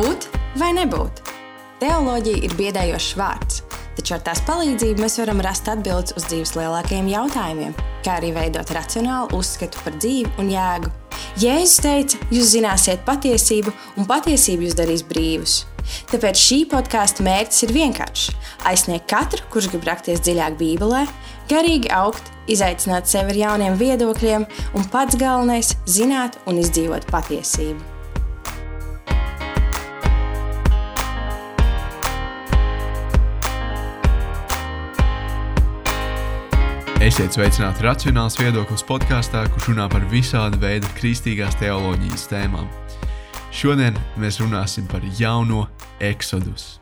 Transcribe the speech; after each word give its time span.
Būt 0.00 0.30
vai 0.56 0.70
nebūt? 0.72 1.18
Teoloģija 1.80 2.38
ir 2.46 2.52
biedējošs 2.56 3.08
vārds, 3.20 3.58
taču 3.98 4.14
ar 4.16 4.22
tās 4.24 4.40
palīdzību 4.46 5.02
mēs 5.02 5.18
varam 5.20 5.42
rast 5.44 5.68
atbildes 5.68 6.14
uz 6.16 6.24
dzīves 6.30 6.54
lielākajiem 6.56 7.10
jautājumiem, 7.10 7.74
kā 8.06 8.14
arī 8.16 8.30
veidot 8.32 8.72
racionālu 8.72 9.36
uzskatu 9.36 9.82
par 9.84 9.98
dzīvi 10.00 10.32
un 10.40 10.48
jēgu. 10.54 10.94
Jēzus 11.42 11.76
teica, 11.84 12.22
jūs 12.32 12.54
zināsiet 12.54 13.04
patiesību, 13.04 13.74
un 14.00 14.08
patiesība 14.08 14.64
jūs 14.64 14.78
darīs 14.80 15.04
brīvus. 15.04 15.58
Tāpēc 16.08 16.46
šī 16.46 16.62
podkāstu 16.72 17.26
mērķis 17.28 17.66
ir 17.68 17.76
vienkāršs- 17.76 18.32
aizsniegt 18.72 19.10
katru, 19.10 19.44
kurš 19.52 19.68
grib 19.74 19.84
rakties 19.84 20.24
dziļāk 20.24 20.56
Bībelē, 20.56 21.06
garīgi 21.52 21.92
augt, 21.92 22.24
izaicināt 22.48 23.04
sevi 23.04 23.36
ar 23.36 23.42
jauniem 23.44 23.76
viedokļiem, 23.76 24.48
un 24.72 24.84
pats 24.84 25.16
galvenais- 25.16 25.76
zināt 25.98 26.40
un 26.46 26.56
izdzīvot 26.56 27.04
patiesību. 27.12 27.99
Esiet 37.00 37.32
sveicināti 37.32 37.80
Racionāls 37.80 38.34
viedoklis 38.36 38.82
podkāstā, 38.84 39.46
kurš 39.54 39.70
runā 39.70 39.86
par 39.88 40.02
visādi 40.10 40.58
veidu 40.60 40.88
kristīgās 40.98 41.54
teoloģijas 41.56 42.26
tēmām. 42.28 42.66
Šodien 43.56 43.96
mēs 44.20 44.36
runāsim 44.42 44.84
par 44.84 45.06
jauno 45.16 45.62
eksodus. 45.96 46.74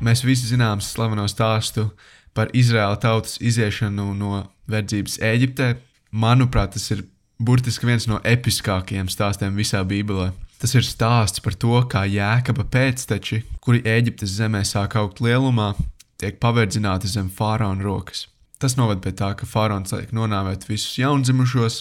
Mēs 0.00 0.24
visi 0.24 0.48
zinām 0.48 0.80
slaveno 0.80 1.26
stāstu 1.28 1.90
par 2.32 2.48
Izraēla 2.56 2.96
tautas 3.04 3.36
iziešanu 3.36 4.08
no 4.16 4.40
verdzības 4.64 5.18
Eģiptē. 5.28 5.68
Manuprāt, 6.08 6.72
tas 6.78 6.88
ir 6.96 7.04
burtiski 7.36 7.92
viens 7.92 8.08
no 8.08 8.16
episkākajiem 8.24 9.12
stāstiem 9.12 9.60
visā 9.60 9.84
Bībelē. 9.84 10.32
Tas 10.56 10.72
ir 10.72 10.88
stāsts 10.88 11.44
par 11.44 11.60
to, 11.60 11.84
kā 11.84 12.08
jēkaba 12.08 12.64
pēcteči, 12.64 13.44
kuri 13.60 13.84
Eģiptes 13.84 14.40
zemē 14.40 14.64
sāk 14.64 14.96
augt 14.96 15.20
lielumā, 15.20 15.74
tiek 16.16 16.40
paverdzināti 16.40 17.12
zem 17.12 17.28
faraona 17.28 17.84
rokas. 17.84 18.30
Tas 18.60 18.76
noved 18.76 19.00
pie 19.00 19.14
tā, 19.16 19.32
ka 19.38 19.48
faraons 19.48 19.94
liek 19.96 20.10
nonāvēt 20.12 20.66
visus 20.68 20.98
jaundzimušos, 21.00 21.78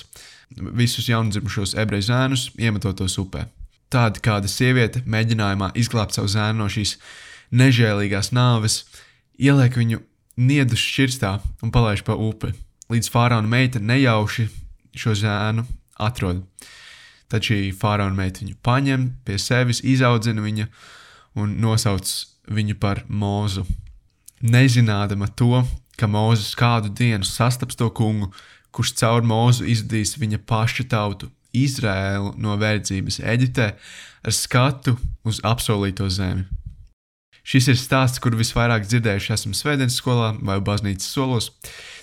visus 0.79 1.09
jaundzimušos 1.11 1.75
ebreju 1.79 2.07
zēnus, 2.07 2.45
iemetot 2.55 3.01
tos 3.01 3.17
upē. 3.19 3.49
Tāda 3.91 4.21
kāda 4.23 4.47
sieviete 4.47 5.01
mēģinājumā 5.09 5.73
izglābt 5.81 6.15
savu 6.15 6.29
zēnu 6.31 6.61
no 6.61 6.69
šīs 6.71 6.95
nežēlīgās 7.51 8.31
nāves, 8.37 8.83
ieliek 9.41 9.75
viņu 9.75 9.99
niedus 10.39 10.79
šķirstā 10.79 11.33
un 11.65 11.73
palaiž 11.75 12.05
pa 12.07 12.15
upi, 12.15 12.53
līdz 12.93 13.11
faraona 13.11 13.49
meita 13.49 13.81
nejauši 13.83 14.47
šo 14.95 15.17
zēnu 15.19 15.65
atrod. 15.99 16.45
Tad 17.29 17.45
šī 17.45 17.73
faraona 17.77 18.15
meita 18.15 18.45
viņu 18.45 18.55
paņem 18.65 19.05
pie 19.27 19.35
sevis, 19.41 19.83
izaudzina 19.83 20.41
viņu 20.45 20.69
un 21.43 21.59
nosauc 21.61 22.07
viņu 22.49 22.79
par 22.79 23.03
mūzu. 23.09 23.65
Nezinādama 24.39 25.27
to, 25.35 25.65
ka 25.99 26.07
Mozus 26.07 26.55
kādu 26.57 26.91
dienu 26.95 27.27
sastaps 27.27 27.77
to 27.79 27.89
kungu, 27.91 28.31
kurš 28.71 28.95
caur 29.01 29.25
mūzu 29.25 29.67
izdīs 29.67 30.15
viņa 30.19 30.41
paša 30.49 30.87
tautu, 30.91 31.29
Izrēlu 31.49 32.35
no 32.37 32.53
verdzības 32.61 33.19
Eģiptē, 33.25 33.71
ar 34.21 34.35
skatu 34.35 34.93
uz 35.25 35.39
apsolīto 35.41 36.05
zemi. 36.13 36.45
Šis 37.49 37.71
ir 37.71 37.77
stāsts, 37.81 38.21
kur 38.21 38.35
visvairāk 38.37 38.85
dzirdējuši 38.85 39.31
esam 39.33 39.55
Svētdienas 39.57 39.97
skolā 39.97 40.35
vai 40.45 40.59
baznīcas 40.61 41.09
solos, 41.09 41.47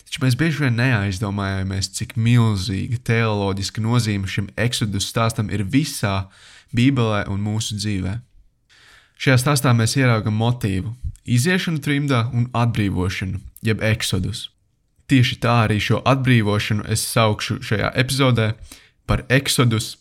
taču 0.03 0.25
mēs 0.25 0.35
bieži 0.39 0.65
vien 0.65 0.75
neaizdomājamies, 0.81 1.93
cik 1.95 2.17
milzīga 2.19 2.99
teoloģiska 3.07 3.85
nozīme 3.85 4.27
šim 4.27 4.49
eksodus 4.59 5.07
stāstam 5.13 5.53
ir 5.55 5.63
visā 5.63 6.25
Bībelē 6.75 7.29
un 7.31 7.45
mūsu 7.47 7.79
dzīvē. 7.79 8.17
Šajā 9.23 9.39
stāstā 9.45 9.71
mēs 9.77 9.95
ieraugam 10.01 10.35
motīvu, 10.37 10.91
iziešanu 11.25 11.79
trimdā 11.85 12.27
un 12.35 12.51
atbrīvošanu, 12.51 13.39
jeb 13.67 13.83
eksodus. 13.85 14.49
Tieši 15.11 15.39
tā 15.43 15.55
arī 15.67 15.79
šo 15.83 16.01
atbrīvošanu 16.07 16.87
es 16.91 17.05
saukšu 17.07 17.61
šajā 17.67 17.93
epizodē 18.03 18.53
par 19.07 19.23
eksodus, 19.31 19.95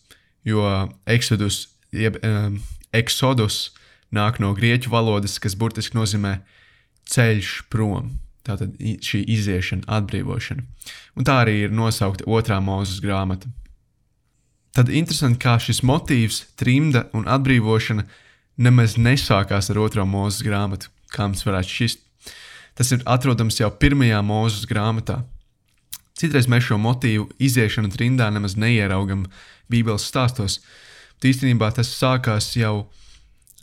jo 0.46 0.66
eksodus, 1.06 1.66
jeb 1.94 2.18
um, 2.26 2.58
eksodus 2.94 3.70
nāk 4.14 4.40
no 4.42 4.52
grieķu 4.56 4.90
valodas, 4.90 5.38
kas 5.42 5.54
burtiski 5.58 5.98
nozīmē 5.98 6.38
ceļš 7.10 7.52
prom. 7.70 8.16
Tātad 8.46 8.76
šī 8.78 9.24
iziešana, 9.34 9.86
atbrīvošana. 9.90 10.62
Un 11.18 11.26
tā 11.26 11.40
arī 11.42 11.64
ir 11.64 11.74
nosaukta 11.74 12.26
otrā 12.30 12.60
mūzes 12.62 13.00
grāmata. 13.02 13.50
Tad 14.76 14.92
interesanti, 14.92 15.40
kā 15.42 15.56
šis 15.62 15.80
motīvs, 15.86 16.42
trimda 16.60 17.06
un 17.16 17.26
atbrīvošana 17.32 18.04
nemaz 18.62 18.94
nesākās 19.00 19.70
ar 19.72 19.80
otro 19.82 20.04
mūzes 20.06 20.44
grāmatu, 20.46 20.92
kā 21.10 21.26
mums 21.26 21.46
varētu 21.46 21.72
šķist. 21.72 22.05
Tas 22.76 22.92
ir 22.92 23.04
atrodams 23.08 23.56
jau 23.60 23.70
pirmajā 23.72 24.20
mūzes 24.24 24.66
grāmatā. 24.68 25.22
Citreiz 26.16 26.48
mēs 26.48 26.68
šo 26.68 26.78
motīvu 26.80 27.30
iziešanu 27.42 27.90
trindā 27.92 28.28
nemaz 28.32 28.56
neieraugam 28.56 29.26
Bībeles 29.72 30.06
stāstos, 30.08 30.60
bet 31.16 31.30
īstenībā 31.32 31.70
tas 31.76 31.90
sākās 31.92 32.52
jau 32.56 32.86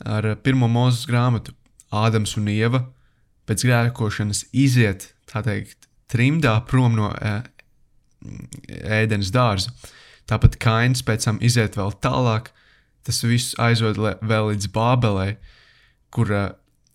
ar 0.02 0.34
pirmo 0.42 0.68
mūzes 0.70 1.06
grāmatu. 1.10 1.54
Ādams 1.94 2.34
un 2.40 2.50
Ieva 2.50 2.80
pēc 3.46 3.62
grēkošanas 3.68 4.48
iziet, 4.56 5.12
tā 5.30 5.44
teikt, 5.46 5.86
trimdā 6.10 6.56
prom 6.66 6.96
no 6.98 7.12
ē, 7.14 7.36
ēdienas 8.98 9.30
dārza. 9.34 9.70
Tāpat 10.30 10.56
Kains 10.62 11.04
pēc 11.06 11.28
tam 11.28 11.38
iziet 11.44 11.76
vēl 11.78 11.92
tālāk, 12.02 12.50
tas 13.06 13.20
viss 13.22 13.54
aizved 13.60 14.00
vēl 14.00 14.50
līdz 14.50 14.70
Bābelē, 14.74 15.34
kur 16.14 16.30
uh, 16.32 16.46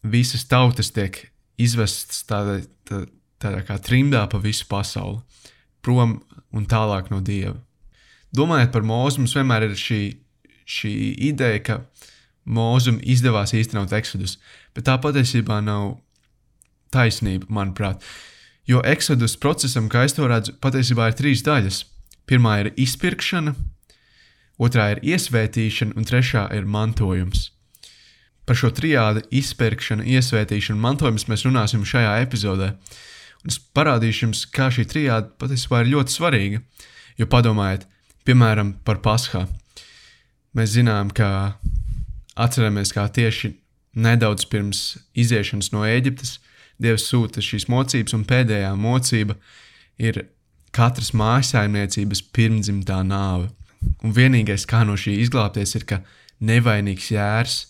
visas 0.03 0.47
tautas 0.49 0.89
tiek 0.95 1.27
izvestas 1.59 2.23
tādā, 2.29 2.59
tā, 2.87 3.03
tādā 3.41 3.63
kā 3.67 3.77
trimdā 3.83 4.25
pa 4.31 4.39
visu 4.41 4.67
pasauli, 4.69 5.19
prom 5.85 6.19
un 6.55 6.65
tālāk 6.69 7.11
no 7.13 7.21
dieva. 7.23 7.57
Domājot 8.35 8.73
par 8.73 8.85
mūzu, 8.85 9.23
mums 9.23 9.35
vienmēr 9.37 9.69
ir 9.69 9.77
šī, 9.79 10.01
šī 10.69 10.93
ideja, 11.31 11.61
ka 11.65 11.79
mūzum 12.49 12.99
izdevās 13.01 13.53
īstenot 13.57 13.93
eksodus, 13.97 14.37
bet 14.75 14.87
tā 14.89 14.97
patiesībā 15.01 15.59
nav 15.65 15.97
taisnība, 16.93 17.49
manuprāt. 17.49 18.05
Jo 18.69 18.83
eksodus 18.85 19.35
procesam, 19.41 19.89
kā 19.89 20.05
es 20.05 20.13
to 20.17 20.27
redzu, 20.29 20.53
patiesībā 20.61 21.09
ir 21.09 21.17
trīs 21.17 21.41
daļas. 21.45 21.83
Pirmā 22.29 22.59
ir 22.61 22.71
izpirkšana, 22.77 23.55
otrā 24.61 24.91
ir 24.93 25.01
iesvētīšana, 25.15 25.95
un 25.97 26.05
trešā 26.05 26.45
ir 26.53 26.69
mantojums. 26.69 27.49
Par 28.49 28.57
šo 28.57 28.71
trijādi 28.73 29.21
izpērkšanu, 29.37 30.07
iesvētīšanu 30.09 30.79
un 30.79 30.81
mantojumu 30.81 31.21
mēs 31.29 31.45
runāsim 31.45 31.83
šajā 31.85 32.15
epizodē. 32.23 32.71
Un 33.43 33.53
es 33.53 33.59
parādīšu 33.77 34.23
jums, 34.25 34.41
kā 34.49 34.71
šī 34.73 34.87
trijādi 34.89 35.29
patiesībā 35.37 35.83
ir 35.83 35.91
ļoti 35.91 36.15
svarīga. 36.15 36.63
Jo 37.21 37.27
padomājiet, 37.29 37.85
piemēram, 38.25 38.73
par 38.81 39.03
Paskā. 39.05 39.43
Mēs 40.57 40.73
zinām, 40.73 41.13
ka 41.13 41.29
atceramies, 42.33 42.89
kā 42.95 43.05
tieši 43.05 43.53
nedaudz 44.01 44.49
pirms 44.49 44.83
iziešanas 45.13 45.69
no 45.75 45.85
Eģiptes 45.85 46.39
Dievs 46.81 47.05
sūta 47.05 47.45
šīs 47.45 47.69
mocības, 47.69 48.17
un 48.17 48.25
pēdējā 48.25 48.73
mocība 48.79 49.37
ir 50.01 50.23
katras 50.73 51.13
mājsaimniecības 51.13 52.25
pirmdzimtā 52.33 53.03
nāve. 53.05 53.51
Un 54.01 54.15
vienīgais, 54.15 54.65
kā 54.65 54.81
no 54.87 54.97
šī 54.97 55.19
izglābties, 55.21 55.75
ir, 55.77 55.85
ka 55.85 56.01
nevainīgs 56.41 57.11
jērs 57.13 57.67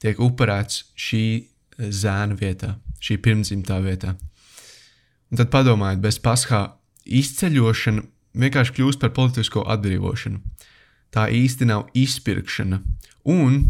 tiek 0.00 0.20
upurēts 0.20 0.84
šī 0.98 1.24
eh, 1.36 1.90
zēna 1.92 2.36
vietā, 2.40 2.74
šī 3.02 3.18
pirmdzimtā 3.22 3.80
vietā. 3.84 4.16
Un 5.30 5.38
tad 5.38 5.50
padomājiet, 5.52 6.02
bez 6.02 6.18
paskā 6.22 6.64
izceļošana 7.06 8.02
vienkārši 8.40 8.74
kļūst 8.76 9.00
par 9.02 9.12
politisko 9.14 9.64
atbrīvošanu. 9.74 10.40
Tā 11.14 11.26
īsti 11.34 11.66
nav 11.66 11.88
izpirkšana. 11.98 12.80
Un 13.30 13.60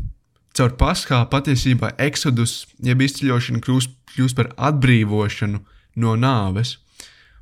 caur 0.56 0.74
paskā 0.80 1.22
patiesībā 1.32 1.94
eksodus, 2.00 2.64
jeb 2.84 3.04
izceļošana 3.04 3.62
kļūst, 3.64 3.92
kļūst 4.14 4.38
par 4.38 4.52
atbrīvošanu 4.70 5.60
no 6.00 6.16
nāves. 6.20 6.78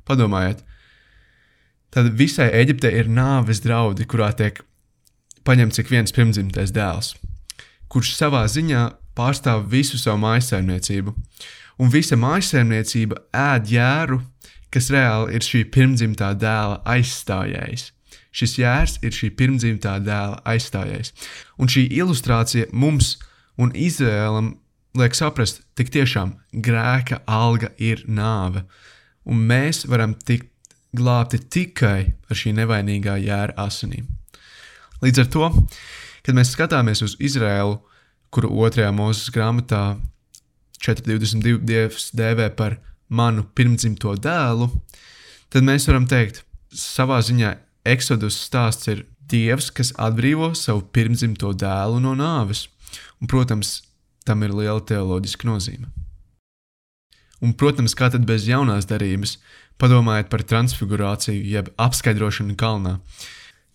Padomājiet, 0.07 0.63
tad 1.93 2.11
visai 2.19 2.49
Eģiptei 2.61 2.95
ir 3.01 3.11
nāves 3.11 3.61
draudi, 3.63 4.07
kurā 4.09 4.31
tiek 4.35 4.63
paņemts 5.47 5.83
ik 5.83 5.91
viens 5.91 6.15
pirmdzimtais 6.15 6.73
dēls 6.75 7.13
kurš 7.91 8.13
savā 8.17 8.45
ziņā 8.49 8.85
pārstāv 9.17 9.65
visu 9.71 9.99
savu 9.99 10.21
mājsaimniecību. 10.23 11.13
Un 11.79 11.91
visa 11.93 12.17
mājsaimniecība 12.19 13.21
ēd 13.35 13.71
jēru, 13.73 14.19
kas 14.73 14.89
reāli 14.93 15.37
ir 15.37 15.45
šī 15.45 15.63
pirmdzimtā 15.73 16.33
dēla 16.39 16.81
aizstājējs. 16.93 17.89
Šis 18.35 18.55
jērs 18.59 18.97
ir 19.05 19.15
šī 19.15 19.31
pirmdzimtā 19.37 19.95
dēla 20.05 20.41
aizstājējs. 20.47 21.13
Un 21.57 21.71
šī 21.71 21.87
ilustrācija 21.97 22.69
mums 22.71 23.15
un 23.59 23.73
Izrēlam 23.73 24.53
liek 24.99 25.15
saprast, 25.17 25.63
tik 25.77 25.91
tiešām 25.93 26.35
grēka 26.65 27.23
alga 27.29 27.71
ir 27.77 28.03
nāve, 28.07 28.63
un 29.29 29.41
mēs 29.49 29.85
varam 29.89 30.15
tikt 30.25 30.49
glābti 30.95 31.39
tikai 31.53 31.99
ar 32.29 32.37
šī 32.37 32.55
nevainīgā 32.57 33.17
jēra 33.21 33.57
asinīm. 33.65 34.07
Līdz 35.03 35.23
ar 35.23 35.29
to 35.33 35.49
Kad 36.25 36.37
mēs 36.37 36.53
skatāmies 36.55 37.03
uz 37.05 37.15
Izraēlu, 37.19 37.79
kuru 38.33 38.51
otrajā 38.65 38.91
mūzes 38.95 39.31
grāmatā 39.33 39.99
422 40.83 41.59
dievs 41.65 42.09
dēvē 42.15 42.49
par 42.55 42.77
manu 43.09 43.45
pirmdzimto 43.55 44.13
dēlu, 44.21 44.69
tad 45.49 45.65
mēs 45.65 45.87
varam 45.89 46.05
teikt, 46.09 46.43
savā 46.69 47.19
ziņā 47.25 47.55
Exodus 47.89 48.37
stāsts 48.45 48.89
ir 48.91 49.05
dievs, 49.29 49.69
kas 49.73 49.93
atbrīvo 49.97 50.51
savu 50.57 50.83
pirmdzimto 50.93 51.53
dēlu 51.57 52.01
no 52.03 52.15
nāves. 52.17 52.67
Un, 53.19 53.29
protams, 53.29 53.79
tam 54.25 54.43
ir 54.45 54.53
liela 54.55 54.81
teoloģiska 54.81 55.47
nozīme. 55.49 55.89
Un, 57.39 57.53
protams, 57.55 57.95
kā 57.95 58.09
tad 58.11 58.25
bez 58.27 58.47
jaunās 58.49 58.87
darības, 58.89 59.37
padomājiet 59.79 60.29
par 60.31 60.43
transfigurāciju, 60.43 61.43
jeb 61.53 61.71
apskaidrošanu 61.79 62.57
kalnā. 62.59 62.97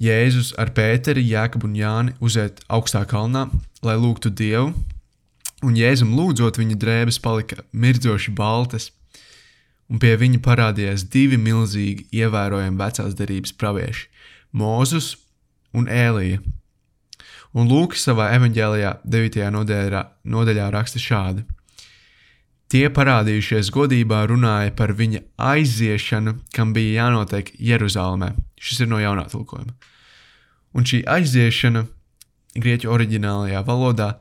Jēzus 0.03 0.51
ar 0.59 0.73
Pēteri, 0.75 1.23
Jēkabu 1.23 1.69
un 1.69 1.77
Jāni 1.79 2.15
uziet 2.21 2.61
augstā 2.67 3.05
kalnā, 3.07 3.47
lai 3.87 3.95
lūgtu 3.95 4.33
Dievu, 4.35 4.73
un 5.63 5.77
Jēzum 5.79 6.17
lūdzot, 6.19 6.59
viņa 6.59 6.79
drēbes 6.81 7.21
palika 7.23 7.63
mirdzoši 7.71 8.35
baltas, 8.35 8.91
un 9.89 10.01
pie 10.03 10.17
viņa 10.19 10.41
parādījās 10.43 11.07
divi 11.13 11.39
milzīgi, 11.39 12.09
ievērojami 12.11 12.81
vecās 12.81 13.15
derības 13.15 13.55
pravieši- 13.55 14.09
Mūzus 14.61 15.15
un 15.73 15.87
Ēlija. 15.87 16.43
Un 17.55 17.69
Lūks 17.71 18.03
savā 18.03 18.33
evanģēlijā 18.35 18.97
9. 19.07 19.51
nodaļā, 19.55 20.03
nodaļā 20.27 20.71
raksta 20.75 20.99
šādi: 20.99 21.45
Tie 22.69 22.89
parādījušies 22.91 23.71
godībā 23.71 24.25
runāja 24.27 24.75
par 24.75 24.91
viņa 24.93 25.21
aiziešanu, 25.39 26.41
kam 26.53 26.73
bija 26.75 27.05
jānotiek 27.05 27.53
Jeruzalemē. 27.61 28.33
Šis 28.65 28.85
ir 28.85 28.89
no 28.89 29.01
jaunā 29.03 29.27
tulkojuma. 29.29 29.75
Un 30.75 30.87
šī 30.89 31.03
aiziešana 31.11 31.85
grieķu 32.57 32.91
oriģinālajā 32.95 33.61
valodā 33.67 34.15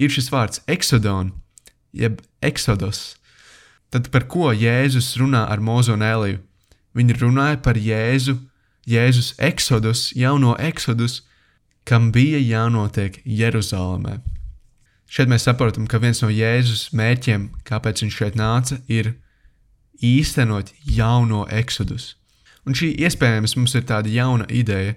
ir 0.00 0.12
šis 0.12 0.30
vārds 0.32 0.62
exodon, 0.70 1.32
jeb 1.92 2.20
exodus. 2.44 3.16
Tad 3.90 4.08
par 4.14 4.28
ko 4.30 4.52
Jēzus 4.54 5.16
runā 5.18 5.42
ar 5.50 5.60
Mozu 5.60 5.96
un 5.96 6.04
Eliju? 6.06 6.38
Viņi 6.94 7.16
runāja 7.18 7.58
par 7.62 7.78
Jēzu, 7.78 8.36
Jēzus 8.86 9.34
eksodus, 9.38 10.10
jauno 10.16 10.54
eksodus, 10.58 11.20
kam 11.84 12.10
bija 12.14 12.38
jānotiek 12.38 13.18
Jeruzalemē. 13.24 14.20
Šeit 15.10 15.30
mēs 15.30 15.48
saprotam, 15.48 15.88
ka 15.90 15.98
viens 15.98 16.22
no 16.22 16.30
Jēzus 16.30 16.92
mērķiem, 16.94 17.48
kāpēc 17.66 18.04
viņš 18.04 18.16
šeit 18.16 18.38
nāca, 18.38 18.78
ir 18.86 19.16
īstenot 19.98 20.70
jauno 20.86 21.44
eksodus. 21.50 22.14
Un 22.68 22.76
šī 22.76 22.92
iespējams 23.06 23.56
mums 23.56 23.74
ir 23.78 23.86
tāda 23.88 24.10
jauna 24.12 24.46
ideja, 24.52 24.96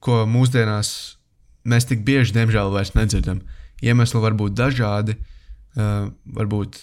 ko 0.00 0.22
mūsdienās 0.30 0.92
mēs 1.68 1.88
tik 1.90 2.04
bieži, 2.06 2.34
diemžēl, 2.36 2.72
vairs 2.72 2.94
nedzirdam. 2.96 3.42
Iemesli 3.84 4.22
var 4.22 4.36
būt 4.38 4.56
dažādi, 4.56 5.16
uh, 5.18 6.08
varbūt 6.36 6.78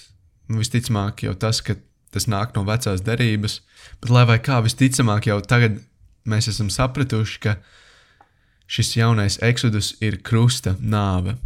visticamāk, 0.53 1.25
jau 1.27 1.33
tas, 1.37 1.61
ka 1.61 1.77
tas 2.13 2.27
nāk 2.29 2.55
no 2.55 2.63
vecās 2.67 3.03
derības, 3.05 3.59
bet 4.01 4.13
lai 4.13 4.23
vai 4.29 4.37
kā, 4.43 4.59
visticamāk, 4.65 5.27
jau 5.29 5.39
tagad 5.43 5.81
mēs 6.27 6.49
esam 6.51 6.69
sapratuši, 6.73 7.41
ka 7.43 7.57
šis 8.67 8.95
jaunais 8.97 9.39
eksodus 9.43 9.93
ir 10.03 10.19
krusta 10.23 10.75
nāve. 10.79 11.37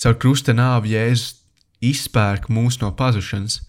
Caur 0.00 0.16
krusta 0.18 0.54
nāvi 0.56 0.94
Jēzus 0.94 1.36
izpērk 1.84 2.48
mūs 2.52 2.80
no 2.82 2.90
pazušanas. 2.96 3.60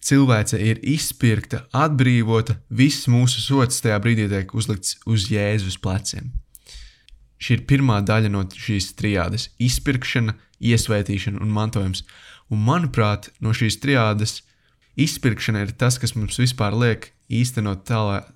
Cilvēce 0.00 0.56
ir 0.64 0.78
izpirkta, 0.80 1.66
atbrīvota, 1.76 2.56
viss 2.72 3.08
mūsu 3.10 3.42
sots 3.44 3.82
tajā 3.84 3.98
brīdī 4.00 4.28
tiek 4.32 4.54
uzlikts 4.56 4.96
uz 5.04 5.28
Jēzus 5.28 5.76
pleciem. 5.82 6.30
Šī 7.40 7.58
ir 7.58 7.66
pirmā 7.68 8.00
daļa 8.04 8.30
no 8.32 8.44
šīs 8.48 8.92
trijādes- 8.96 9.48
izpirkšana, 9.68 10.34
iesvētīšana 10.60 11.40
un 11.40 11.52
mantojums. 11.52 12.02
Un, 12.50 12.64
manuprāt, 12.64 13.28
no 13.40 13.50
šīs 13.50 13.78
triādes 13.80 14.40
izpirkšana 14.96 15.62
ir 15.64 15.72
tas, 15.72 15.98
kas 15.98 16.16
mums 16.16 16.36
vispār 16.36 16.76
liek 16.76 17.12
īstenot 17.30 17.84
tālāk 17.84 18.28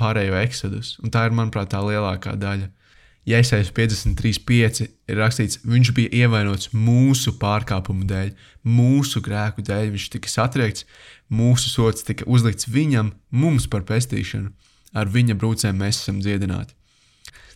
pārējo 0.00 0.36
eksodus. 0.40 0.96
Un 1.02 1.10
tā 1.10 1.26
ir, 1.26 1.32
manuprāt, 1.36 1.72
tā 1.72 1.82
lielākā 1.84 2.36
daļa. 2.40 2.70
Ja 3.26 3.40
Iesaistīts 3.42 3.74
53.5 3.74 4.84
ir 4.86 5.18
rakstīts, 5.18 5.58
viņš 5.66 5.88
bija 5.96 6.12
ievainots 6.14 6.70
mūsu 6.70 7.32
pārkāpumu 7.40 8.06
dēļ, 8.06 8.30
mūsu 8.62 9.18
grēku 9.24 9.64
dēļ. 9.66 9.90
Viņš 9.96 10.06
tika 10.14 10.30
satriekts, 10.30 10.86
mūsu 11.26 11.72
sots 11.72 12.06
tika 12.06 12.26
uzlikts 12.30 12.68
viņam, 12.70 13.10
mums 13.34 13.66
par 13.72 13.82
pestīšanu. 13.88 14.52
Ar 14.94 15.10
viņa 15.10 15.34
brūcēm 15.40 15.82
mēs 15.82 16.04
esam 16.04 16.20
dziedināti. 16.22 16.76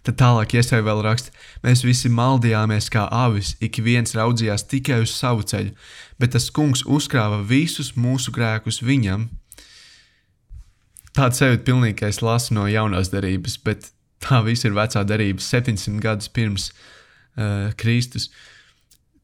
Tad 0.02 0.16
tālāk 0.18 0.56
iesēja 0.56 0.82
vēl 0.82 1.04
raksts, 1.04 1.30
mēs 1.62 1.84
visi 1.84 2.10
maldījāmies 2.10 2.88
kā 2.90 3.04
avis, 3.12 3.52
ik 3.60 3.78
viens 3.84 4.16
raudzījās 4.16 4.64
tikai 4.66 5.02
uz 5.04 5.12
savu 5.12 5.44
ceļu, 5.44 5.74
bet 6.18 6.32
tas 6.34 6.48
kungs 6.56 6.82
uzkrāja 6.88 7.42
visus 7.46 7.92
mūsu 7.94 8.32
grēkus 8.34 8.80
viņam. 8.82 9.28
Tāds 11.14 11.42
sajūta 11.42 11.66
pilnīgi, 11.68 12.08
es 12.08 12.22
lasu 12.24 12.56
no 12.56 12.64
jaunās 12.70 13.12
derības, 13.12 13.58
bet 13.62 13.92
tā 14.24 14.40
viss 14.46 14.66
ir 14.68 14.76
vecā 14.76 15.02
derība 15.06 15.42
700 15.44 16.00
gadus 16.02 16.30
pirms 16.32 16.70
uh, 16.70 17.72
Kristus. 17.80 18.30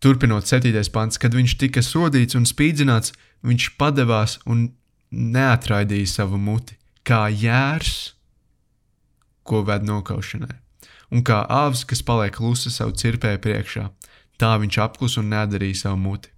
Turpinot 0.02 0.48
7. 0.48 0.72
pants, 0.92 1.18
kad 1.18 1.34
viņš 1.34 1.56
tika 1.60 1.82
sodīts 1.84 2.36
un 2.36 2.44
spīdzināts, 2.48 3.14
viņš 3.46 3.70
padevās 3.80 4.38
un 4.44 4.68
neatraidīja 5.10 6.12
savu 6.18 6.38
muti, 6.40 6.76
kā 7.06 7.26
jērs, 7.32 8.12
ko 9.46 9.62
ved 9.64 9.86
nokaušanai 9.86 10.66
un 11.12 11.22
kā 11.26 11.42
āvis, 11.52 11.84
kas 11.86 12.02
paliek 12.04 12.34
klusa 12.36 12.72
savu 12.72 12.94
cirpēju 12.98 13.40
priekšā, 13.42 13.84
tā 14.40 14.52
viņš 14.62 14.78
apklus 14.82 15.16
un 15.20 15.30
nedarīja 15.32 15.84
savu 15.84 16.00
muti. 16.02 16.32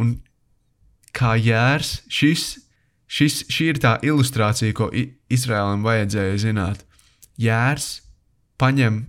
Un 0.00 0.16
kā 1.14 1.34
jērs, 1.38 2.02
šis, 2.10 2.46
šis, 3.06 3.44
šī 3.52 3.70
ir 3.72 3.80
tā 3.82 3.96
ilustrācija, 4.04 4.74
ko 4.76 4.90
Izrēlam 4.92 5.84
vajadzēja 5.86 6.40
zināt. 6.48 6.84
Jērs 7.40 8.00
paņem 8.60 9.04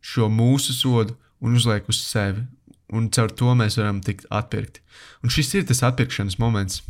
šo 0.00 0.28
mūsu 0.32 0.72
sodu 0.72 1.16
un 1.44 1.58
uzliek 1.58 1.88
uz 1.90 2.00
sevi, 2.00 2.46
un 2.88 3.10
caur 3.12 3.32
to 3.36 3.52
mēs 3.58 3.76
varam 3.78 4.00
tikt 4.04 4.28
atpirkti. 4.32 4.80
Un 5.22 5.32
šis 5.32 5.52
ir 5.58 5.66
tas 5.68 5.84
atpirkšanas 5.84 6.38
moments. 6.40 6.80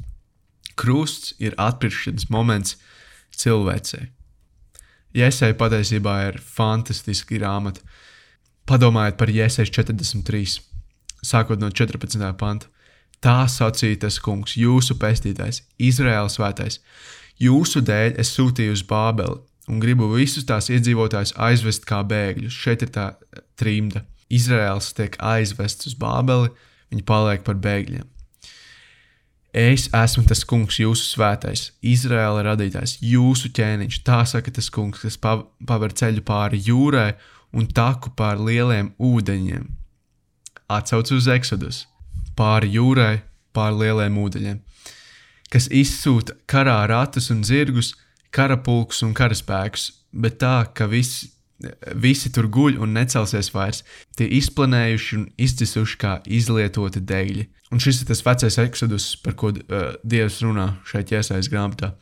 Krusts 0.79 1.35
ir 1.43 1.57
atpirkšanas 1.59 2.29
moments 2.31 2.77
cilvēcei. 3.35 4.13
Jēsai 5.17 5.55
patiesībā 5.59 6.15
ir 6.29 6.39
fantastiski 6.39 7.41
grāmata. 7.41 7.83
Padomājiet 8.69 9.17
par 9.19 9.33
Jēsai 9.33 9.67
43, 9.73 10.59
sākot 11.25 11.59
no 11.59 11.73
14. 11.73 12.23
panta. 12.39 12.69
Tā 13.19 13.49
sacīja 13.51 14.05
tas 14.05 14.21
kungs, 14.23 14.55
jūsu 14.55 14.95
pestītājs, 15.01 15.65
Izraēlas 15.83 16.37
svētais. 16.39 16.79
Jūsu 17.43 17.83
dēļ 17.83 18.21
es 18.23 18.31
sūtīju 18.37 18.77
uz 18.77 18.85
Bābeli 18.87 19.41
un 19.69 19.81
gribu 19.83 20.09
visus 20.15 20.47
tās 20.49 20.71
iedzīvotājus 20.73 21.35
aizvest 21.37 21.87
kā 21.89 22.03
bēgļus. 22.09 22.55
Šeit 22.55 22.85
ir 22.87 22.93
tā 22.95 23.11
trimda. 23.61 24.05
Izraēls 24.29 24.93
tiek 24.97 25.17
aizvests 25.25 25.89
uz 25.89 25.97
Bābeli, 25.97 26.51
viņi 26.93 27.05
paliek 27.09 27.45
par 27.47 27.57
bēgļiem. 27.65 28.07
Es 29.59 29.87
esmu 29.97 30.27
tas 30.29 30.45
kungs, 30.45 30.77
jūsu 30.77 31.07
svētais, 31.15 31.71
Izraēla 31.81 32.45
radītājs, 32.51 32.99
jūsu 33.01 33.49
ķēniņš. 33.57 34.03
Tā 34.05 34.21
saka 34.29 34.53
tas 34.55 34.69
kungs, 34.71 35.01
kas 35.01 35.17
paver 35.19 35.95
ceļu 35.97 36.23
pāri 36.29 36.61
jūrai 36.67 37.15
un 37.57 37.67
taku 37.73 38.13
pāri 38.17 38.45
lieliem 38.51 38.93
ūdeņiem. 39.01 39.65
Atcauc 40.69 41.15
uz 41.17 41.31
Exodus, 41.33 41.87
pāri 42.37 42.75
jūrai, 42.77 43.23
pāri 43.57 43.87
lieliem 43.87 44.21
ūdeņiem, 44.21 44.61
kas 45.49 45.71
izsūta 45.73 46.37
karā 46.47 46.83
ratus 46.91 47.31
un 47.33 47.41
zirgus, 47.41 47.95
karapulkus 48.35 49.03
un 49.07 49.15
karaspēkus, 49.17 49.91
bet 50.13 50.41
tā, 50.43 50.63
ka 50.75 50.89
visi 50.91 51.33
visi 51.99 52.31
tur 52.35 52.47
guļ 52.51 52.79
un 52.83 52.95
necelsies 52.95 53.51
vairs. 53.55 53.83
Tie 54.17 54.29
izplanējuši 54.39 55.17
un 55.19 55.25
izdzisuši 55.41 55.99
kā 56.01 56.13
izlietoti 56.27 57.03
degļi. 57.03 57.49
Un 57.75 57.83
šis 57.83 58.03
ir 58.03 58.11
tas 58.13 58.23
vecais 58.25 58.59
eksodus, 58.63 59.11
par 59.23 59.35
ko 59.39 59.51
uh, 59.53 59.89
Dievs 60.05 60.41
runā 60.45 60.71
šeit 60.89 61.13
iesaistīts 61.13 61.51
grāmatā. 61.53 61.93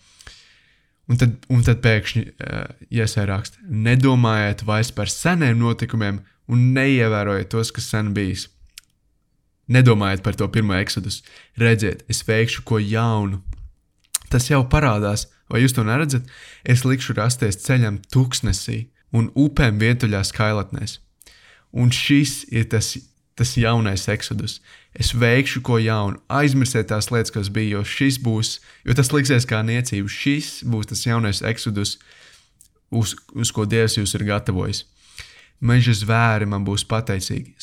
Un 1.06 1.20
tad, 1.20 1.38
un 1.52 1.62
tad 1.64 1.80
pēkšņi 1.84 2.24
uh, 2.26 2.66
iesaistīts 2.90 3.56
Nedomājiet 3.70 4.66
vairs 4.66 4.92
par 4.94 5.10
seniem 5.12 5.58
notikumiem 5.62 6.20
un 6.52 6.68
neievērojiet 6.76 7.50
tos, 7.54 7.72
kas 7.74 7.88
sen 7.94 8.12
bijis. 8.14 8.50
Nedomājiet 9.72 10.22
par 10.22 10.36
to 10.38 10.46
pirmo 10.52 10.76
eksodus. 10.78 11.22
Redziet, 11.58 12.04
es 12.12 12.20
veikšu 12.26 12.62
ko 12.66 12.78
jaunu. 12.78 13.40
Tas 14.30 14.46
jau 14.50 14.60
parādās, 14.70 15.26
vai 15.52 15.62
jūs 15.62 15.76
to 15.76 15.84
neredzat? 15.86 16.26
Es 16.64 16.84
likšu 16.86 17.16
rasties 17.18 17.60
ceļam 17.64 18.00
tuksnesī 18.12 18.86
un 19.16 19.30
upēm 19.38 19.78
vietuļās 19.82 20.32
kailatnēs. 20.36 20.98
Un 21.76 21.92
šis 21.92 22.46
ir 22.54 22.68
tas, 22.72 22.94
tas 23.36 23.54
jaunais 23.58 24.06
eksodus. 24.08 24.60
Es 24.96 25.12
veikšu 25.12 25.60
ko 25.66 25.78
jaunu, 25.82 26.20
aizmirstiet 26.32 26.88
tās 26.88 27.10
lietas, 27.12 27.34
kas 27.34 27.50
bija, 27.52 27.76
jo 27.76 27.84
šis 27.84 28.20
būs, 28.24 28.58
jo 28.86 28.96
tas 28.96 29.12
liksies 29.12 29.48
kā 29.48 29.60
niecība. 29.66 30.08
Šis 30.08 30.62
būs 30.64 30.92
tas 30.92 31.04
jaunais 31.04 31.42
eksodus, 31.44 31.98
uz, 32.90 33.16
uz 33.36 33.52
ko 33.52 33.66
Dievs 33.68 33.98
jūs 34.00 34.16
ir 34.16 34.24
gatavojis. 34.28 34.86
Meža 35.60 35.94
zvēri 35.96 36.48
man 36.48 36.64
būs 36.64 36.84
pateicīgi. 36.88 37.56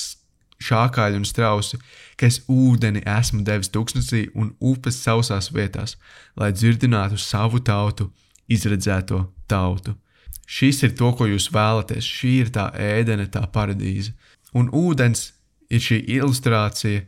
Šākāļi 0.64 1.20
un 1.22 1.28
strausi, 1.28 1.80
ka 2.18 2.30
es 2.30 2.42
ūdeni 2.52 3.04
esmu 3.18 3.44
devis 3.48 3.72
tuksnesī 3.74 4.26
un 4.34 4.54
upes 4.60 5.02
sausās 5.04 5.52
vietās, 5.56 5.98
lai 6.40 6.52
dzirdinātu 6.56 7.20
savu 7.20 7.60
tautu, 7.60 8.10
izredzēto 8.48 9.26
tautu. 9.48 9.96
Šis 10.48 10.84
ir 10.84 10.94
to, 11.00 11.14
ko 11.18 11.28
jūs 11.30 11.50
vēlaties. 11.54 12.04
Šī 12.04 12.34
ir 12.44 12.52
tā 12.54 12.68
ēdene, 12.76 13.30
tā 13.32 13.46
paradīze. 13.52 14.12
Un 14.54 14.70
ūdens 14.76 15.32
ir 15.74 15.82
šī 15.82 16.04
ilustrācija 16.20 17.06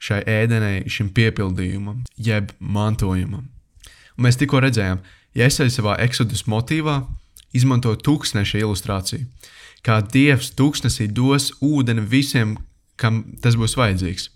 šai 0.00 0.22
ēdenei, 0.24 0.84
šim 0.88 1.10
piepildījumam, 1.16 2.04
jeb 2.16 2.54
mantojumam. 2.58 3.48
Un 4.16 4.26
mēs 4.26 4.38
tikko 4.40 4.62
redzējām, 4.64 5.02
ja 5.36 5.48
es 5.48 5.60
eju 5.60 5.74
savā 5.74 5.98
eksodus 6.04 6.46
motīvā, 6.48 7.02
izmanto 7.56 7.92
tūkstneša 7.98 8.62
ilustrāciju, 8.62 9.26
kā 9.84 10.00
Dievs 10.12 10.52
tūkstnesī 10.56 11.08
dos 11.12 11.50
ūdeni 11.60 12.04
visiem, 12.08 12.56
kam 13.00 13.22
tas 13.42 13.56
būs 13.58 13.76
vajadzīgs. 13.80 14.28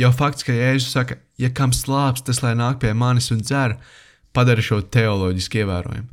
Jau 0.00 0.08
fakts, 0.16 0.44
ka 0.46 0.54
Jēzus 0.56 0.94
saka, 0.94 1.18
ja 1.40 1.50
kam 1.52 1.74
slāpst, 1.76 2.24
tas 2.24 2.40
lai 2.44 2.54
nāk 2.56 2.80
pie 2.80 2.94
manis 2.96 3.28
un 3.34 3.42
dzer, 3.44 3.76
padara 4.32 4.64
šo 4.64 4.80
teoloģiski 4.88 5.60
ievērojumu. 5.62 6.08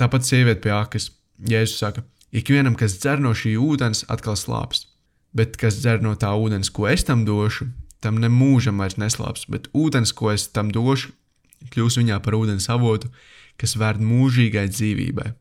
Tāpat 0.00 0.28
sieviete 0.28 0.60
pie 0.64 0.74
akas, 0.76 1.08
Jēzus 1.48 1.80
saka, 1.80 2.04
ikvienam, 2.36 2.76
kas 2.76 2.98
dzer 3.00 3.22
no 3.22 3.32
šī 3.36 3.54
ūdens, 3.60 4.04
atkal 4.12 4.36
slāpst, 4.36 4.90
bet 5.32 5.56
kas 5.60 5.80
dzer 5.80 6.04
no 6.04 6.12
tā 6.20 6.34
ūdens, 6.36 6.68
ko 6.68 6.88
es 6.90 7.06
tam 7.08 7.24
došu, 7.28 7.70
tam 8.04 8.20
ne 8.20 8.28
mūžam 8.32 8.82
vairs 8.82 8.98
neslāps, 9.00 9.46
bet 9.48 9.70
ūdens, 9.72 10.12
ko 10.12 10.32
es 10.34 10.48
tam 10.52 10.72
došu, 10.74 11.14
kļūs 11.72 12.00
viņā 12.00 12.18
par 12.24 12.36
ūdens 12.36 12.68
avotu, 12.72 13.08
kas 13.60 13.76
vērt 13.78 14.02
mūžīgai 14.02 14.66
dzīvībai. 14.68 15.32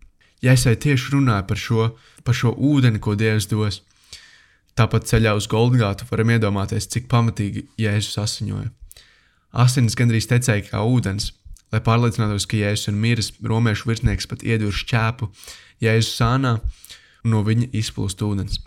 Ja 0.42 0.56
es 0.56 0.66
tieši 0.66 1.16
runāju 1.16 1.46
par 1.50 1.60
šo, 1.60 1.88
par 2.26 2.38
šo 2.38 2.54
ūdeni, 2.56 3.02
ko 3.02 3.16
Dievs 3.18 3.50
dos, 3.50 3.82
tāpat 4.82 5.08
ceļā 5.10 5.36
uz 5.38 5.48
Goldgātu 5.52 6.08
varam 6.10 6.34
iedomāties, 6.34 6.90
cik 6.90 7.08
pamatīgi 7.12 7.68
Jēzus 7.82 8.18
asiņoja. 8.22 8.70
Asinis 9.62 9.98
gandrīz 10.00 10.30
tecēja 10.32 10.66
kā 10.70 10.82
ūdens, 10.88 11.32
lai 11.74 11.82
pārliecinātos, 11.86 12.48
ka 12.50 12.60
Jēzus 12.60 12.90
ir 12.92 12.98
miris, 12.98 13.32
romiešu 13.44 13.90
virsnieks 13.92 14.30
pat 14.32 14.46
iedur 14.48 14.74
šķēpu 14.76 15.30
Jēzus 15.84 16.18
sānā 16.18 16.58
un 17.24 17.36
no 17.36 17.44
viņa 17.46 17.70
izplūst 17.78 18.24
ūdens. 18.26 18.60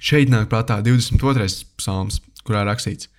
Šeit 0.00 0.30
nāk 0.32 0.48
prātā 0.52 0.78
22. 0.84 1.48
psalms, 1.80 2.20
kurā 2.46 2.62
rakstīts: 2.68 3.10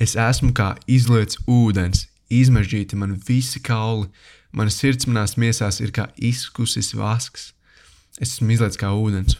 Es 0.00 0.14
esmu 0.16 0.54
kā 0.56 0.72
izlietas 0.90 1.36
ūdens, 1.50 2.06
izmežģīti 2.32 2.96
man 2.98 3.18
visi 3.28 3.60
kauli, 3.62 4.08
mana 4.52 4.72
sirds 4.72 5.08
manās 5.10 5.36
miesās 5.36 5.80
ir 5.84 5.92
kā 5.94 6.08
izkusis 6.16 6.94
vasks. 6.96 7.52
Es 8.20 8.36
esmu 8.36 8.54
izlaists 8.54 8.80
kā 8.80 8.92
ūdens. 8.94 9.36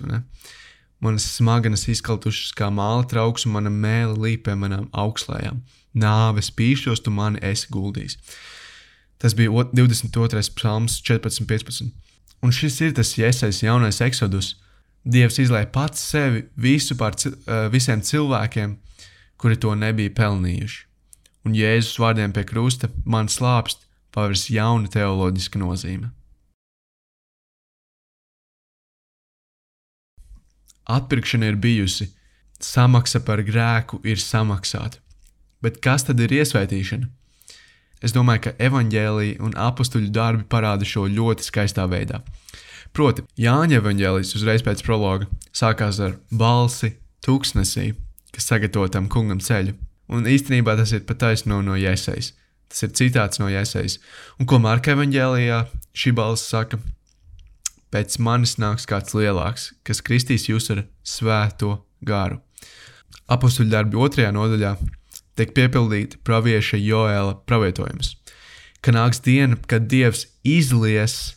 Manas 1.05 1.27
smadzenes 1.37 1.85
izkaltušas 1.93 2.55
kā 2.57 2.71
māla 2.73 3.05
trauks, 3.09 3.45
un 3.45 3.55
mana 3.59 3.73
mēlē 3.73 4.17
līp 4.17 4.47
pie 4.47 4.55
manām 4.57 4.87
augslējām. 4.97 5.61
Nāves 5.95 6.49
pīšos, 6.57 7.05
tu 7.05 7.13
mani 7.15 7.43
esi 7.45 7.69
guldījis. 7.75 8.17
Tas 9.21 9.37
bija 9.37 9.67
22. 9.77 10.41
psalms, 10.57 10.97
14, 11.05 11.45
15. 11.51 11.93
Un 12.45 12.53
šis 12.53 12.81
ir 12.85 12.97
tas 12.97 13.13
iesais 13.21 13.63
jaunais 13.63 14.01
eksodus. 14.05 14.55
Dievs 15.05 15.39
izlaiž 15.39 15.69
pats 15.73 16.01
sevi 16.01 16.47
visu 16.57 16.97
par 16.97 17.15
eh, 17.21 17.69
visiem 17.73 18.01
cilvēkiem, 18.01 18.75
kuri 19.37 19.61
to 19.61 19.77
nebija 19.77 20.17
pelnījuši 20.17 20.83
un 21.45 21.57
Jēzus 21.57 22.01
vārdiem 22.01 22.33
pie 22.35 22.45
krusta 22.49 22.91
man 23.05 23.29
slāpst 23.29 23.85
pavērs 24.15 24.49
jauna 24.53 24.91
teoloģiska 24.91 25.61
nozīme. 25.61 26.11
Atpirkšana 30.85 31.49
ir 31.49 31.57
bijusi, 31.57 32.11
samaksa 32.61 33.21
par 33.25 33.43
grēku 33.45 34.01
ir 34.05 34.21
samaksāta. 34.21 35.01
Bet 35.65 35.81
kas 35.85 36.05
tad 36.05 36.21
ir 36.21 36.33
iesvētīšana? 36.41 37.09
Es 38.05 38.13
domāju, 38.13 38.43
ka 38.45 38.53
evanģēlīja 38.61 39.41
un 39.45 39.55
apakstuļu 39.57 40.11
darbi 40.13 40.45
parāda 40.51 40.85
šo 40.85 41.07
ļoti 41.09 41.47
skaistā 41.47 41.87
veidā. 41.89 42.21
Proti, 42.95 43.25
Jāņa 43.41 43.81
evanģēlijas 43.81 44.35
uzreiz 44.37 44.63
pēc 44.63 44.85
prologa 44.85 45.27
sākās 45.57 45.99
ar 46.05 46.19
balsi 46.31 46.93
tūkstnesī, 47.25 47.95
kas 48.35 48.51
sagatavo 48.51 48.91
tam 48.93 49.09
kungam 49.09 49.41
ceļu. 49.41 49.73
Un 50.13 50.29
īstenībā 50.29 50.77
tas 50.77 50.93
ir 50.93 51.07
pataisno 51.09 51.63
no 51.65 51.79
Jēzus. 51.81 52.35
Tas 52.69 52.85
ir 52.85 52.93
citāts 52.99 53.41
no 53.41 53.49
Jēzus. 53.49 53.97
Un 54.39 54.47
ko 54.51 54.61
Marka 54.61 54.93
evanģēlijā 54.93 55.65
šī 55.97 56.13
balss 56.15 56.45
saka? 56.53 56.79
Pēc 57.95 58.17
manis 58.19 58.57
nāks 58.59 58.89
kāds 58.91 59.15
lielāks, 59.15 59.69
kas 59.87 60.03
kristīs 60.03 60.49
jūs 60.49 60.67
ar 60.75 60.83
svēto 61.07 61.77
garu. 62.03 62.41
Apostuļu 63.31 63.71
darbi 63.71 64.01
otrajā 64.03 64.33
nodaļā 64.35 64.73
tiek 65.39 65.53
piepildīta 65.55 66.19
pravieša 66.27 66.81
Joēla 66.83 67.37
pravietojums, 67.47 68.17
ka 68.83 68.91
nāks 68.95 69.23
diena, 69.23 69.55
kad 69.71 69.87
Dievs 69.91 70.27
izlies 70.43 71.37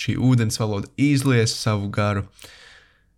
šī 0.00 0.16
ūdens 0.16 0.56
valoda, 0.58 0.88
izlies 0.96 1.52
savu 1.54 1.90
garu, 1.92 2.24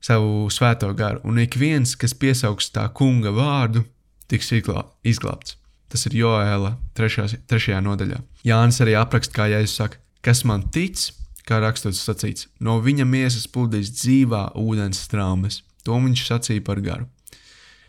savu 0.03 0.49
svēto 0.53 0.91
garu, 0.99 1.23
un 1.23 1.39
ik 1.43 1.55
viens, 1.61 1.95
kas 1.95 2.15
piesaugs 2.19 2.73
tā 2.75 2.89
kunga 2.95 3.31
vārdu, 3.35 3.85
tiks 4.27 4.51
izglābts. 4.53 5.55
Tas 5.87 6.03
ir 6.09 6.19
Joēla 6.19 6.75
3. 6.99 7.79
nodaļā. 7.87 8.19
Jānis 8.45 8.83
arī 8.83 8.97
apraksta, 8.99 9.39
kā 9.39 9.47
Jēzus 9.55 9.79
saka, 9.79 10.03
kas 10.27 10.43
man 10.45 10.67
tic, 10.75 10.99
kā 11.47 11.61
rakstos 11.63 12.03
sacīts, 12.03 12.49
no 12.61 12.79
viņa 12.83 13.07
miesas 13.09 13.47
plūdīs 13.51 13.93
dzīvā 13.95 14.51
ūdens 14.59 15.05
strāmes. 15.07 15.63
To 15.87 15.99
viņš 16.03 16.25
sacīja 16.27 16.65
par 16.67 16.81
garu. 16.83 17.07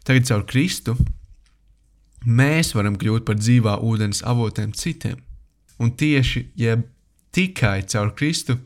Tagad 0.06 0.28
caur 0.30 0.44
Kristu 0.48 0.94
mēs 2.24 2.74
varam 2.78 2.98
kļūt 3.00 3.26
par 3.26 3.40
dzīvā 3.40 3.80
ūdens 3.84 4.22
avotiem 4.24 4.72
citiem. 4.78 5.18
Un 5.82 5.92
tieši, 5.98 6.48
jeb 6.58 6.86
tikai 7.34 7.82
caur 7.90 8.14
Kristu, 8.18 8.58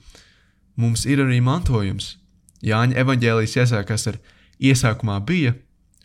mums 0.76 1.06
ir 1.08 1.24
arī 1.24 1.40
mantojums. 1.44 2.18
Jāņa 2.62 3.00
evanģēlijas 3.02 3.58
iesākās 3.64 4.08
ar 4.12 4.20
iesākumā 4.62 5.18
bija, 5.26 5.56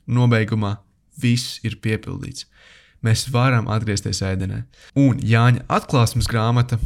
nobeigumā 0.06 0.76
viss 1.20 1.60
ir 1.66 1.76
piepildīts. 1.82 2.46
Mēs 3.04 3.26
varam 3.30 3.68
atgriezties 3.70 4.22
ēdenē. 4.24 4.62
Un 4.98 5.20
Jāņa 5.20 5.66
atklāsmes 5.68 6.30
grāmata, 6.30 6.78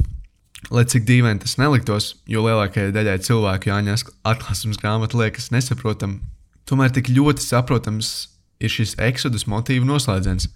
lai 0.68 0.84
cik 0.84 1.06
dīvaini 1.08 1.40
tas 1.42 1.56
neliktos, 1.60 2.12
jo 2.28 2.44
lielākajai 2.44 2.92
daļai 2.94 3.16
cilvēku 3.24 3.70
Jāņa 3.70 3.96
atklāsmes 4.28 4.80
grāmata 4.82 5.18
liekas 5.18 5.48
nesaprotama, 5.54 6.20
tomēr 6.68 6.92
tik 6.92 7.08
ļoti 7.08 7.44
saprotams 7.44 8.12
ir 8.60 8.72
šis 8.72 8.96
eksodus 9.00 9.46
motīvu 9.48 9.88
noslēdziens. 9.88 10.50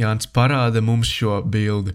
Jānis 0.00 0.28
parāda 0.34 0.82
mums 0.82 1.10
šo 1.12 1.40
bildi. 1.44 1.94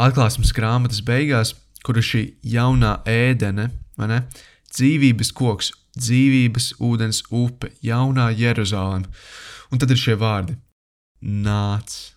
Atklāsmes 0.00 0.54
grāmatas 0.56 1.02
beigās, 1.04 1.52
kur 1.84 1.98
ir 1.98 2.06
šī 2.06 2.22
jaunā 2.54 3.00
ēdene, 3.08 3.68
ne, 4.00 4.20
dzīvības 4.72 5.32
koks, 5.36 5.72
dzīvības 5.98 6.72
ūdens 6.86 7.24
upe, 7.34 7.72
jaunā 7.84 8.30
Jeruzaleme. 8.36 9.10
Un 9.70 9.82
tad 9.82 9.92
ir 9.92 10.00
šie 10.00 10.16
vārdi: 10.18 10.56
Nāc, 11.20 12.14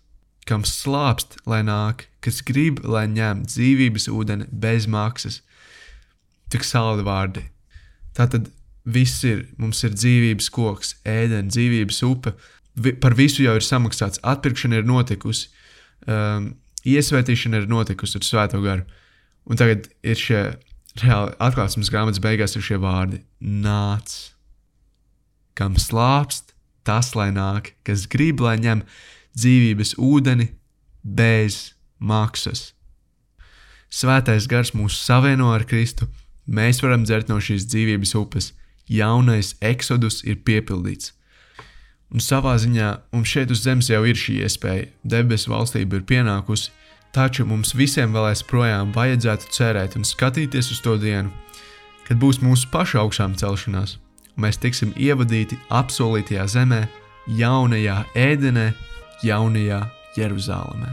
kam 0.49 0.65
slāpst, 0.67 1.37
lai 1.49 1.61
nāk, 1.65 2.07
kas 2.23 2.41
grib, 2.45 2.81
lai 2.83 3.05
ņem 3.11 3.45
dzīvības 3.47 4.09
ūdeni 4.11 4.47
bez 4.51 4.87
maksas. 4.91 5.41
Tik 6.51 6.65
saldi 6.67 7.05
vārdi. 7.07 7.45
Tā 8.13 8.27
tad 8.29 8.49
viss 8.83 9.23
ir, 9.27 9.45
mums 9.57 9.81
ir 9.87 9.95
dzīvības 9.95 10.49
koks, 10.53 10.97
ēdienas, 11.07 11.53
dzīvības 11.55 12.01
upe. 12.07 12.35
Vi, 12.75 12.93
par 12.97 13.15
visu 13.17 13.45
jau 13.45 13.55
ir 13.57 13.65
samaksāts, 13.65 14.21
atpirkšana 14.25 14.81
ir 14.81 14.87
notikusi, 14.89 15.49
um, 16.09 16.51
iesvētīšana 16.89 17.63
ir 17.63 17.71
notikusi 17.71 18.19
ar 18.19 18.27
Svēto 18.27 18.61
garu. 18.63 18.85
Un 19.47 19.59
tagad 19.59 19.87
ir 20.03 20.19
šie 20.19 20.43
reāli 21.01 21.35
atklāsmes 21.43 21.91
grāmatas 21.93 22.21
beigās 22.23 22.55
ir 22.57 22.65
šie 22.65 22.79
vārdi: 22.81 23.21
Nāc, 23.39 24.33
kam 25.57 25.77
slāpst, 25.79 26.53
tas 26.87 27.13
lai 27.15 27.29
nāk, 27.35 27.73
kas 27.87 28.07
grib, 28.11 28.43
lai 28.43 28.57
ņem 28.59 28.83
dzīvības 28.83 29.11
ūdeni 29.97 30.47
bez 31.03 31.73
maksas. 31.99 32.73
Svētais 33.89 34.47
gars 34.49 34.73
mūs 34.73 34.97
savieno 34.97 35.51
ar 35.53 35.65
Kristu, 35.69 36.07
mēs 36.47 36.81
varam 36.81 37.03
dzert 37.05 37.29
no 37.29 37.39
šīs 37.39 37.67
dzīvības 37.69 38.15
upes. 38.17 38.53
Jaunais 38.89 39.55
eksodus 39.61 40.23
ir 40.23 40.41
piepildīts. 40.43 41.13
Un 42.13 42.19
savā 42.19 42.57
ziņā 42.59 42.89
mums 43.13 43.29
šeit 43.29 43.51
uz 43.51 43.63
zemes 43.63 43.89
jau 43.89 44.03
ir 44.05 44.17
šī 44.17 44.43
iespēja, 44.43 44.89
debesu 45.03 45.49
valstība 45.53 45.97
ir 45.97 46.03
pienākusi, 46.09 46.69
taču 47.13 47.45
mums 47.45 47.73
visiem 47.73 48.13
vēl 48.13 48.33
aizprojām 48.33 48.91
vajadzētu 48.93 49.49
cerēt 49.55 49.95
un 49.97 50.05
skatīties 50.05 50.71
uz 50.75 50.81
to 50.83 50.97
dienu, 50.97 51.31
kad 52.07 52.19
būs 52.21 52.41
mūsu 52.43 52.69
pašu 52.73 52.99
augšām 53.01 53.37
celšanās 53.39 53.97
mēs 54.37 54.59
tiksim 54.61 54.93
ievadīti 54.97 55.57
apsolītajā 55.73 56.45
zemē, 56.49 56.81
jaunajā 57.39 57.99
ēdenē, 58.17 58.71
jaunajā 59.23 59.81
Jeruzalemē. 60.17 60.91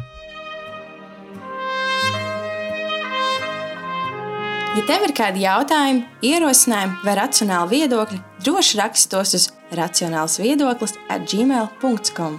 Ja 4.71 4.85
tev 4.87 5.09
ir 5.09 5.13
kādi 5.19 5.43
jautājumi, 5.43 6.05
ierosinājumi 6.25 7.01
vai 7.03 7.17
racionāli 7.19 7.81
viedokļi, 7.81 8.21
droši 8.47 8.79
raksti 8.79 9.11
tos 9.11 9.35
uz 9.35 9.49
racionāls 9.75 10.39
viedoklis 10.39 10.95
at 11.11 11.27
gmail.com. 11.27 12.39